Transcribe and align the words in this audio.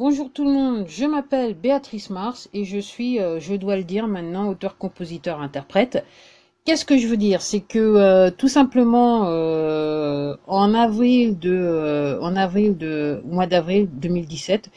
Bonjour 0.00 0.30
tout 0.32 0.46
le 0.46 0.50
monde, 0.50 0.86
je 0.88 1.04
m'appelle 1.04 1.52
Béatrice 1.52 2.08
Mars 2.08 2.48
et 2.54 2.64
je 2.64 2.78
suis, 2.78 3.20
euh, 3.20 3.38
je 3.38 3.54
dois 3.54 3.76
le 3.76 3.84
dire 3.84 4.06
maintenant, 4.06 4.48
auteur-compositeur-interprète. 4.48 6.06
Qu'est-ce 6.64 6.86
que 6.86 6.96
je 6.96 7.06
veux 7.06 7.18
dire? 7.18 7.42
C'est 7.42 7.60
que 7.60 7.78
euh, 7.78 8.30
tout 8.30 8.48
simplement 8.48 9.26
euh, 9.26 10.34
en 10.46 10.72
avril 10.72 11.38
de, 11.38 12.18
en 12.22 12.34
avril 12.34 12.78
de, 12.78 13.20
mois 13.26 13.46
d'avril 13.46 13.90
2017, 13.92 14.70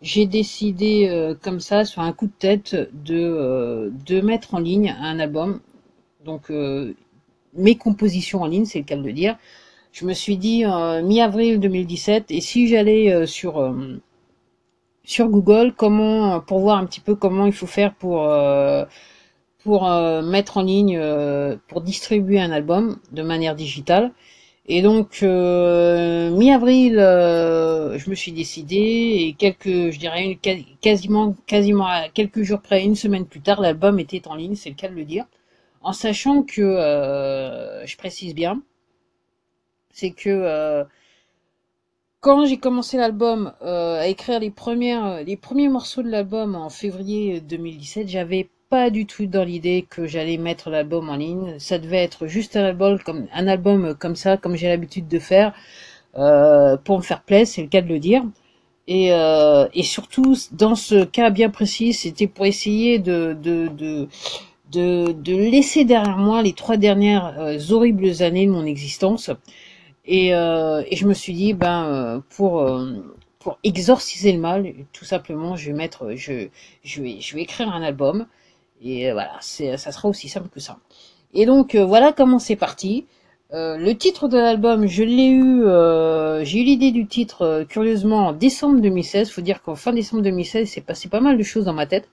j'ai 0.00 0.24
décidé 0.24 1.34
comme 1.42 1.60
ça, 1.60 1.84
sur 1.84 2.00
un 2.00 2.14
coup 2.14 2.28
de 2.28 2.32
tête, 2.38 2.74
de, 2.94 3.92
de 4.06 4.20
mettre 4.22 4.54
en 4.54 4.58
ligne 4.58 4.96
un 4.98 5.18
album. 5.20 5.60
Donc 6.24 6.50
mes 7.52 7.74
compositions 7.76 8.40
en 8.40 8.46
ligne, 8.46 8.64
c'est 8.64 8.78
le 8.78 8.86
cas 8.86 8.96
de 8.96 9.02
le 9.02 9.12
dire. 9.12 9.36
Je 9.92 10.06
me 10.06 10.14
suis 10.14 10.38
dit 10.38 10.64
mi-avril 11.04 11.60
2017, 11.60 12.30
et 12.30 12.40
si 12.40 12.68
j'allais 12.68 13.26
sur 13.26 13.60
sur 15.04 15.28
Google 15.28 15.72
comment 15.76 16.40
pour 16.40 16.60
voir 16.60 16.78
un 16.78 16.86
petit 16.86 17.00
peu 17.00 17.14
comment 17.14 17.46
il 17.46 17.52
faut 17.52 17.66
faire 17.66 17.94
pour 17.94 18.22
euh, 18.22 18.84
pour 19.64 19.88
euh, 19.88 20.22
mettre 20.22 20.58
en 20.58 20.62
ligne 20.62 20.98
euh, 20.98 21.56
pour 21.68 21.80
distribuer 21.82 22.40
un 22.40 22.50
album 22.52 22.98
de 23.12 23.22
manière 23.22 23.54
digitale. 23.54 24.12
Et 24.66 24.80
donc 24.80 25.22
mi-avril 25.22 26.94
je 26.94 28.10
me 28.10 28.14
suis 28.14 28.30
décidé 28.32 28.76
et 28.76 29.34
quelques 29.36 29.90
je 29.90 29.98
dirais 29.98 30.38
quasiment 30.80 31.34
quasiment 31.46 31.86
à 31.86 32.08
quelques 32.08 32.42
jours 32.42 32.60
près 32.62 32.84
une 32.84 32.94
semaine 32.94 33.26
plus 33.26 33.40
tard 33.40 33.60
l'album 33.60 33.98
était 33.98 34.28
en 34.28 34.36
ligne 34.36 34.54
c'est 34.54 34.70
le 34.70 34.76
cas 34.76 34.88
de 34.88 34.94
le 34.94 35.04
dire. 35.04 35.24
En 35.82 35.92
sachant 35.92 36.42
que 36.44 36.62
je 36.62 37.96
précise 37.96 38.34
bien 38.36 38.62
c'est 39.90 40.12
que 40.12 40.84
quand 42.22 42.46
j'ai 42.46 42.56
commencé 42.58 42.96
l'album, 42.96 43.52
euh, 43.62 44.00
à 44.00 44.06
écrire 44.06 44.38
les 44.40 44.50
premières, 44.50 45.04
euh, 45.06 45.22
les 45.24 45.36
premiers 45.36 45.68
morceaux 45.68 46.02
de 46.02 46.08
l'album 46.08 46.54
en 46.54 46.70
février 46.70 47.40
2017, 47.40 48.08
j'avais 48.08 48.48
pas 48.70 48.90
du 48.90 49.06
tout 49.06 49.26
dans 49.26 49.44
l'idée 49.44 49.84
que 49.90 50.06
j'allais 50.06 50.38
mettre 50.38 50.70
l'album 50.70 51.10
en 51.10 51.16
ligne. 51.16 51.58
Ça 51.58 51.78
devait 51.78 52.02
être 52.04 52.28
juste 52.28 52.56
un 52.56 52.64
album 52.64 52.98
comme 53.00 53.26
un 53.34 53.48
album 53.48 53.94
comme 53.98 54.16
ça, 54.16 54.36
comme 54.38 54.54
j'ai 54.56 54.68
l'habitude 54.68 55.08
de 55.08 55.18
faire, 55.18 55.52
euh, 56.16 56.76
pour 56.78 56.98
me 56.98 57.02
faire 57.02 57.22
plaisir, 57.22 57.48
c'est 57.54 57.62
le 57.62 57.68
cas 57.68 57.82
de 57.82 57.88
le 57.88 57.98
dire. 58.00 58.24
Et, 58.88 59.12
euh, 59.12 59.68
et 59.74 59.82
surtout, 59.84 60.36
dans 60.52 60.74
ce 60.76 61.04
cas 61.04 61.30
bien 61.30 61.50
précis, 61.50 61.92
c'était 61.94 62.26
pour 62.28 62.46
essayer 62.46 62.98
de, 63.00 63.36
de, 63.40 63.68
de, 63.68 64.08
de, 64.72 65.12
de 65.12 65.36
laisser 65.36 65.84
derrière 65.84 66.18
moi 66.18 66.42
les 66.42 66.52
trois 66.54 66.76
dernières 66.76 67.38
euh, 67.40 67.58
horribles 67.70 68.22
années 68.22 68.46
de 68.46 68.52
mon 68.52 68.66
existence. 68.66 69.30
Et, 70.04 70.34
euh, 70.34 70.82
et 70.88 70.96
je 70.96 71.06
me 71.06 71.14
suis 71.14 71.32
dit, 71.34 71.54
ben, 71.54 71.84
euh, 71.86 72.20
pour, 72.30 72.60
euh, 72.60 73.04
pour 73.38 73.58
exorciser 73.64 74.32
le 74.32 74.38
mal, 74.38 74.72
tout 74.92 75.04
simplement, 75.04 75.56
je 75.56 75.66
vais 75.70 75.76
mettre, 75.76 76.14
je, 76.16 76.48
je 76.84 77.02
vais, 77.02 77.20
je 77.20 77.34
vais 77.34 77.42
écrire 77.42 77.68
un 77.68 77.82
album. 77.82 78.26
Et 78.82 79.12
voilà, 79.12 79.36
c'est, 79.40 79.76
ça 79.76 79.92
sera 79.92 80.08
aussi 80.08 80.28
simple 80.28 80.48
que 80.48 80.60
ça. 80.60 80.78
Et 81.34 81.46
donc, 81.46 81.76
voilà 81.76 82.12
comment 82.12 82.38
c'est 82.38 82.56
parti. 82.56 83.06
Euh, 83.52 83.76
le 83.76 83.94
titre 83.96 84.28
de 84.28 84.38
l'album, 84.38 84.86
je 84.86 85.02
l'ai 85.04 85.26
eu, 85.28 85.64
euh, 85.64 86.42
j'ai 86.42 86.60
eu 86.60 86.64
l'idée 86.64 86.90
du 86.90 87.06
titre 87.06 87.64
curieusement 87.68 88.28
en 88.28 88.32
décembre 88.32 88.80
2016. 88.80 89.30
Faut 89.30 89.42
dire 89.42 89.62
qu'en 89.62 89.76
fin 89.76 89.92
décembre 89.92 90.22
2016, 90.22 90.68
c'est 90.70 90.80
passé 90.80 91.08
pas 91.08 91.20
mal 91.20 91.36
de 91.36 91.42
choses 91.42 91.66
dans 91.66 91.74
ma 91.74 91.86
tête. 91.86 92.08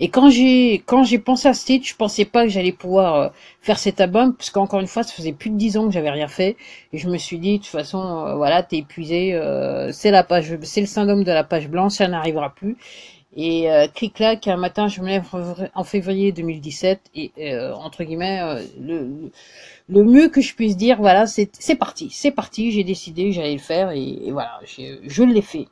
Et 0.00 0.08
quand 0.08 0.30
j'ai 0.30 0.82
quand 0.86 1.04
j'ai 1.04 1.18
pensé 1.18 1.48
à 1.48 1.54
ce 1.54 1.64
titre, 1.66 1.86
je 1.86 1.94
pensais 1.94 2.24
pas 2.24 2.44
que 2.44 2.50
j'allais 2.50 2.72
pouvoir 2.72 3.14
euh, 3.14 3.28
faire 3.60 3.78
cet 3.78 4.00
album, 4.00 4.34
parce 4.34 4.50
qu'encore 4.50 4.80
une 4.80 4.86
fois, 4.86 5.02
ça 5.02 5.12
faisait 5.12 5.32
plus 5.32 5.50
de 5.50 5.56
dix 5.56 5.76
ans 5.76 5.86
que 5.86 5.92
j'avais 5.92 6.10
rien 6.10 6.28
fait, 6.28 6.56
et 6.92 6.98
je 6.98 7.08
me 7.08 7.16
suis 7.18 7.38
dit, 7.38 7.58
de 7.58 7.62
toute 7.64 7.72
façon, 7.72 8.00
euh, 8.26 8.34
voilà, 8.36 8.62
t'es 8.62 8.78
épuisé, 8.78 9.34
euh, 9.34 9.90
c'est 9.92 10.10
la 10.10 10.22
page, 10.24 10.56
c'est 10.62 10.80
le 10.80 10.86
syndrome 10.86 11.24
de 11.24 11.32
la 11.32 11.44
page 11.44 11.68
blanche, 11.68 11.92
ça 11.94 12.08
n'arrivera 12.08 12.54
plus. 12.54 12.76
Et 13.36 13.70
euh, 13.70 13.88
clic-clac, 13.88 14.46
un 14.48 14.56
matin, 14.56 14.86
je 14.88 15.00
me 15.00 15.08
lève 15.08 15.24
en 15.74 15.84
février 15.84 16.30
2017, 16.32 17.00
et 17.16 17.32
entre 17.74 18.04
guillemets, 18.04 18.40
le, 18.80 19.30
le 19.88 20.04
mieux 20.04 20.28
que 20.28 20.40
je 20.40 20.54
puisse 20.54 20.76
dire, 20.76 20.98
voilà, 20.98 21.26
c'est 21.26 21.74
parti, 21.76 22.10
c'est 22.12 22.30
parti, 22.30 22.70
j'ai 22.72 22.84
décidé 22.84 23.32
j'allais 23.32 23.54
le 23.54 23.58
faire, 23.58 23.90
et, 23.90 24.02
et 24.02 24.30
voilà, 24.32 24.60
je 24.66 25.22
l'ai 25.24 25.42
fait. 25.42 25.66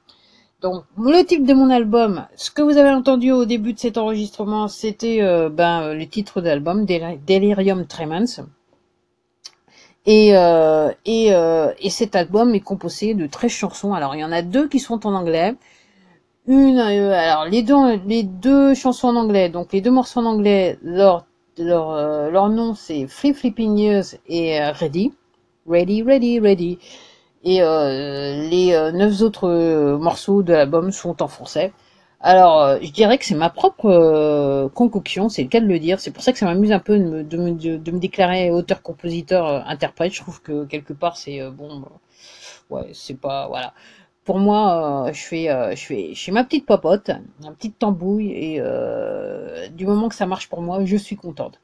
Donc, 0.63 0.85
le 0.97 1.25
titre 1.25 1.45
de 1.45 1.55
mon 1.55 1.71
album, 1.71 2.25
ce 2.37 2.53
que 2.53 2.63
vous 2.63 2.77
avez 2.77 2.91
entendu 2.91 3.33
au 3.33 3.45
début 3.45 3.73
de 3.73 3.81
cet 3.81 3.99
enregistrement, 3.99 4.69
c'était 4.69 5.21
euh, 5.21 5.49
ben, 5.49 5.83
euh, 5.83 5.95
le 5.95 6.07
titre 6.07 6.41
d'album, 6.41 6.87
Delirium 6.87 7.85
Tremens. 7.87 8.47
Et, 10.07 10.37
euh, 10.37 10.93
et, 11.05 11.35
euh, 11.35 11.73
et, 11.81 11.91
cet 11.91 12.15
album 12.15 12.55
est 12.55 12.61
composé 12.61 13.15
de 13.15 13.27
13 13.27 13.51
chansons. 13.51 13.93
Alors, 13.93 14.15
il 14.15 14.21
y 14.21 14.25
en 14.25 14.31
a 14.31 14.43
deux 14.43 14.69
qui 14.69 14.79
sont 14.79 15.05
en 15.05 15.15
anglais. 15.15 15.55
Une, 16.47 16.79
alors 16.79 17.45
les 17.45 17.63
deux, 17.63 17.97
les 18.07 18.25
deux 18.25 18.75
chansons 18.75 19.09
en 19.09 19.17
anglais, 19.17 19.49
donc 19.49 19.73
les 19.73 19.81
deux 19.81 19.93
morceaux 19.93 20.21
en 20.21 20.27
anglais, 20.27 20.77
leur, 20.83 21.25
leur, 21.57 22.31
leur 22.33 22.49
nom 22.49 22.75
c'est 22.75 23.07
Flip 23.07 23.37
Flipping 23.37 23.79
Years 23.79 24.17
et 24.27 24.59
Ready. 24.61 25.13
Ready, 25.69 26.03
Ready, 26.03 26.41
Ready. 26.41 26.79
Et 27.45 27.63
euh, 27.63 28.49
les 28.49 28.73
euh, 28.73 28.93
neuf 28.93 29.21
autres 29.21 29.49
euh, 29.49 29.99
morceaux 29.99 30.43
de 30.43 30.53
l'album 30.53 30.93
sont 30.93 31.23
en 31.23 31.29
français. 31.29 31.73
Alors, 32.21 32.79
je 32.81 32.91
dirais 32.93 33.19
que 33.19 33.25
c'est 33.25 33.35
ma 33.35 33.51
propre 33.51 34.69
concoction, 34.75 35.29
c'est 35.29 35.43
le 35.43 35.49
cas 35.49 35.61
de 35.61 35.67
le 35.67 35.81
dire. 35.81 35.99
C'est 35.99 36.13
pour 36.13 36.23
ça 36.23 36.33
que 36.33 36.39
ça 36.39 36.47
m'amuse 36.47 36.71
un 36.71 36.79
peu 36.79 36.97
de 36.97 37.05
me, 37.05 37.25
de 37.25 37.91
me, 37.91 37.99
déclarer 37.99 38.53
auteur, 38.53 38.81
compositeur, 38.81 39.45
interprète. 39.67 40.13
Je 40.13 40.21
trouve 40.21 40.41
que 40.41 40.65
quelque 40.67 40.93
part, 40.93 41.17
c'est 41.17 41.41
bon, 41.51 41.85
ouais, 42.71 42.91
c'est 42.95 43.19
pas, 43.21 43.49
voilà. 43.49 43.75
Pour 44.25 44.39
moi, 44.39 45.11
je 45.13 45.21
fais, 45.21 45.75
je 45.75 45.85
fais, 45.85 46.15
je 46.15 46.31
ma 46.31 46.45
petite 46.45 46.65
popote, 46.65 47.11
ma 47.43 47.51
petite 47.53 47.79
tambouille, 47.81 48.31
et 48.31 48.63
du 49.73 49.85
moment 49.85 50.09
que 50.09 50.15
ça 50.15 50.27
marche 50.27 50.49
pour 50.49 50.63
moi, 50.63 50.85
je 50.85 50.97
suis 50.97 51.17
contente. 51.17 51.59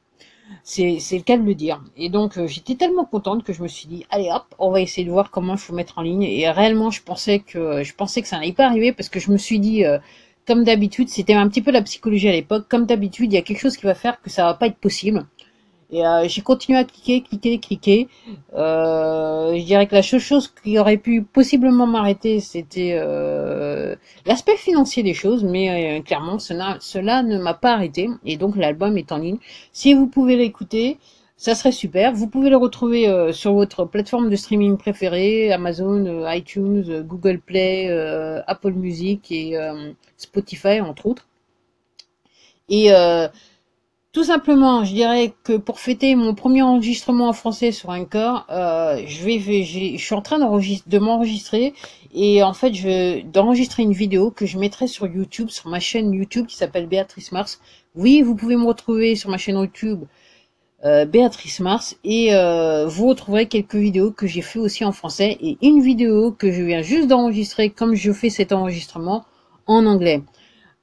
C'est 0.69 1.17
le 1.17 1.23
cas 1.23 1.35
de 1.35 1.43
le 1.43 1.55
dire. 1.55 1.81
Et 1.97 2.09
donc 2.09 2.37
euh, 2.37 2.45
j'étais 2.45 2.75
tellement 2.75 3.03
contente 3.03 3.43
que 3.43 3.53
je 3.53 3.63
me 3.63 3.67
suis 3.67 3.87
dit 3.87 4.05
allez 4.11 4.29
hop, 4.31 4.45
on 4.59 4.69
va 4.69 4.81
essayer 4.81 5.03
de 5.03 5.09
voir 5.09 5.31
comment 5.31 5.53
il 5.53 5.59
faut 5.59 5.73
mettre 5.73 5.97
en 5.97 6.03
ligne. 6.03 6.21
Et 6.21 6.47
réellement 6.51 6.91
je 6.91 7.01
pensais 7.01 7.39
que 7.39 7.83
ça 8.23 8.37
n'allait 8.37 8.53
pas 8.53 8.67
arriver 8.67 8.93
parce 8.93 9.09
que 9.09 9.19
je 9.19 9.31
me 9.31 9.37
suis 9.37 9.59
dit 9.59 9.83
euh, 9.83 9.97
comme 10.45 10.63
d'habitude, 10.63 11.09
c'était 11.09 11.33
un 11.33 11.47
petit 11.49 11.63
peu 11.63 11.71
la 11.71 11.81
psychologie 11.81 12.29
à 12.29 12.33
l'époque. 12.33 12.67
Comme 12.69 12.85
d'habitude, 12.85 13.33
il 13.33 13.35
y 13.35 13.39
a 13.39 13.41
quelque 13.41 13.59
chose 13.59 13.77
qui 13.77 13.85
va 13.85 13.95
faire 13.95 14.21
que 14.21 14.29
ça 14.29 14.43
va 14.43 14.53
pas 14.53 14.67
être 14.67 14.77
possible. 14.77 15.25
Et 15.91 16.05
euh, 16.05 16.27
j'ai 16.27 16.41
continué 16.41 16.77
à 16.77 16.83
cliquer, 16.83 17.21
cliquer, 17.23 17.59
cliquer. 17.59 18.07
Je 18.53 19.65
dirais 19.65 19.87
que 19.87 19.95
la 19.95 20.03
seule 20.03 20.19
chose 20.19 20.53
qui 20.63 20.77
aurait 20.77 20.97
pu 20.97 21.23
possiblement 21.23 21.87
m'arrêter, 21.87 22.41
c'était 22.41 22.93
l'aspect 24.25 24.57
financier 24.57 25.03
des 25.03 25.13
choses, 25.13 25.43
mais 25.43 25.99
euh, 25.99 26.01
clairement, 26.01 26.39
cela, 26.39 26.77
cela 26.79 27.23
ne 27.23 27.37
m'a 27.37 27.53
pas 27.53 27.73
arrêté. 27.73 28.09
Et 28.25 28.37
donc 28.37 28.55
l'album 28.55 28.97
est 28.97 29.11
en 29.11 29.17
ligne. 29.17 29.37
Si 29.71 29.93
vous 29.93 30.07
pouvez 30.07 30.35
l'écouter, 30.35 30.97
ça 31.37 31.55
serait 31.55 31.71
super. 31.71 32.13
Vous 32.13 32.27
pouvez 32.27 32.49
le 32.49 32.57
retrouver 32.57 33.07
euh, 33.07 33.31
sur 33.31 33.53
votre 33.53 33.85
plateforme 33.85 34.29
de 34.29 34.35
streaming 34.35 34.77
préférée, 34.77 35.51
Amazon, 35.51 36.25
iTunes, 36.29 37.01
Google 37.01 37.39
Play, 37.39 37.89
Apple 38.47 38.73
Music 38.73 39.31
et 39.31 39.57
Spotify, 40.17 40.81
entre 40.81 41.05
autres. 41.05 41.27
Et 42.67 42.91
tout 44.11 44.23
simplement, 44.23 44.83
je 44.83 44.93
dirais 44.93 45.33
que 45.43 45.57
pour 45.57 45.79
fêter 45.79 46.15
mon 46.15 46.33
premier 46.33 46.63
enregistrement 46.63 47.29
en 47.29 47.33
français 47.33 47.71
sur 47.71 47.93
corps, 48.09 48.45
euh, 48.49 49.03
je 49.05 49.97
suis 49.97 50.15
en 50.15 50.21
train 50.21 50.39
de 50.39 50.99
m'enregistrer 50.99 51.73
et 52.13 52.41
en 52.41 52.53
fait, 52.53 52.71
d'enregistrer 53.31 53.83
une 53.83 53.93
vidéo 53.93 54.31
que 54.31 54.47
je 54.47 54.57
mettrai 54.57 54.87
sur 54.87 55.05
YouTube, 55.05 55.49
sur 55.49 55.69
ma 55.69 55.79
chaîne 55.79 56.11
YouTube 56.11 56.47
qui 56.47 56.55
s'appelle 56.55 56.87
Béatrice 56.87 57.31
Mars. 57.31 57.61
Oui, 57.95 58.23
vous 58.23 58.35
pouvez 58.35 58.55
me 58.55 58.65
retrouver 58.65 59.15
sur 59.15 59.29
ma 59.29 59.37
chaîne 59.37 59.57
YouTube 59.57 60.05
euh, 60.85 61.05
Béatrice 61.05 61.59
Mars 61.59 61.97
et 62.03 62.33
euh, 62.33 62.87
vous 62.87 63.09
retrouverez 63.09 63.47
quelques 63.47 63.75
vidéos 63.75 64.11
que 64.11 64.25
j'ai 64.27 64.41
fait 64.41 64.59
aussi 64.59 64.85
en 64.85 64.91
français 64.91 65.37
et 65.41 65.57
une 65.61 65.81
vidéo 65.81 66.31
que 66.31 66.51
je 66.51 66.63
viens 66.63 66.81
juste 66.81 67.07
d'enregistrer 67.07 67.69
comme 67.69 67.95
je 67.95 68.11
fais 68.11 68.29
cet 68.29 68.53
enregistrement 68.53 69.25
en 69.67 69.85
anglais. 69.85 70.23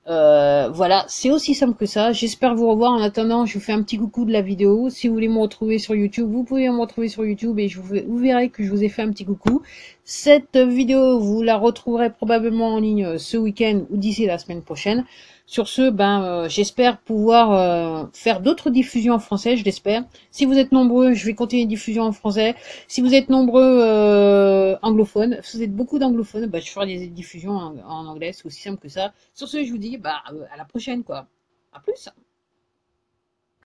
Euh, 0.08 0.68
voilà, 0.72 1.04
c'est 1.08 1.30
aussi 1.30 1.54
simple 1.54 1.76
que 1.76 1.86
ça. 1.86 2.12
J'espère 2.12 2.54
vous 2.54 2.68
revoir. 2.68 2.92
En 2.92 3.02
attendant, 3.02 3.44
je 3.44 3.54
vous 3.54 3.64
fais 3.64 3.72
un 3.72 3.82
petit 3.82 3.98
coucou 3.98 4.24
de 4.24 4.32
la 4.32 4.40
vidéo. 4.40 4.88
Si 4.88 5.08
vous 5.08 5.14
voulez 5.14 5.28
me 5.28 5.38
retrouver 5.38 5.78
sur 5.78 5.94
YouTube, 5.96 6.28
vous 6.30 6.44
pouvez 6.44 6.68
me 6.68 6.78
retrouver 6.78 7.08
sur 7.08 7.24
YouTube 7.24 7.58
et 7.58 7.68
je 7.68 7.80
vous, 7.80 7.96
vous 8.06 8.18
verrez 8.18 8.48
que 8.50 8.62
je 8.62 8.70
vous 8.70 8.84
ai 8.84 8.88
fait 8.88 9.02
un 9.02 9.10
petit 9.10 9.24
coucou. 9.24 9.62
Cette 10.04 10.56
vidéo, 10.56 11.18
vous 11.18 11.42
la 11.42 11.56
retrouverez 11.56 12.10
probablement 12.10 12.74
en 12.74 12.78
ligne 12.78 13.04
euh, 13.04 13.18
ce 13.18 13.36
week-end 13.36 13.82
ou 13.90 13.96
d'ici 13.96 14.26
la 14.26 14.38
semaine 14.38 14.62
prochaine. 14.62 15.04
Sur 15.48 15.68
ce, 15.68 15.90
ben, 15.90 16.24
euh, 16.24 16.48
j'espère 16.48 16.98
pouvoir 16.98 17.52
euh, 17.52 18.06
faire 18.12 18.40
d'autres 18.40 18.68
diffusions 18.68 19.14
en 19.14 19.20
français, 19.20 19.56
je 19.56 19.64
l'espère. 19.64 20.04
Si 20.32 20.44
vous 20.44 20.58
êtes 20.58 20.72
nombreux, 20.72 21.14
je 21.14 21.24
vais 21.24 21.34
continuer 21.34 21.62
les 21.62 21.68
diffusions 21.68 22.02
en 22.02 22.12
français. 22.12 22.56
Si 22.88 23.00
vous 23.00 23.14
êtes 23.14 23.28
nombreux 23.28 23.80
euh, 23.80 24.76
anglophones, 24.82 25.38
si 25.42 25.56
vous 25.56 25.62
êtes 25.62 25.74
beaucoup 25.74 26.00
d'anglophones, 26.00 26.46
ben, 26.46 26.60
je 26.60 26.68
ferai 26.68 26.86
des 26.86 27.06
diffusions 27.06 27.52
en, 27.52 28.06
anglais, 28.06 28.32
c'est 28.32 28.44
aussi 28.44 28.60
simple 28.60 28.80
que 28.80 28.88
ça. 28.88 29.12
Sur 29.34 29.46
ce, 29.48 29.64
je 29.64 29.70
vous 29.70 29.78
dis 29.78 29.98
bah, 29.98 30.22
à 30.26 30.56
la 30.56 30.64
prochaine, 30.64 31.04
quoi. 31.04 31.28
À 31.72 31.78
plus 31.78 32.08